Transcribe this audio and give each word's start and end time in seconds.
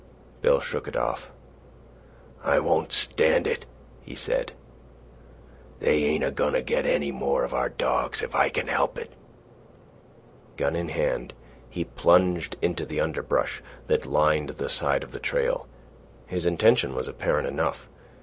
Bill 0.41 0.59
shook 0.61 0.87
it 0.87 0.95
off. 0.95 1.29
"I 2.43 2.59
won't 2.59 2.91
stand 2.91 3.45
it," 3.45 3.67
he 4.01 4.15
said. 4.15 4.51
"They 5.79 6.05
ain't 6.05 6.23
a 6.23 6.31
goin' 6.31 6.53
to 6.53 6.63
get 6.63 6.87
any 6.87 7.11
more 7.11 7.43
of 7.43 7.53
our 7.53 7.69
dogs 7.69 8.23
if 8.23 8.33
I 8.33 8.49
can 8.49 8.65
help 8.65 8.97
it." 8.97 9.13
Gun 10.57 10.75
in 10.75 10.89
hand, 10.89 11.35
he 11.69 11.83
plunged 11.83 12.57
into 12.63 12.83
the 12.83 12.99
underbrush 12.99 13.61
that 13.85 14.07
lined 14.07 14.49
the 14.49 14.69
side 14.69 15.03
of 15.03 15.11
the 15.11 15.19
trail. 15.19 15.67
His 16.25 16.47
intention 16.47 16.95
was 16.95 17.07
apparent 17.07 17.45
enough. 17.47 17.87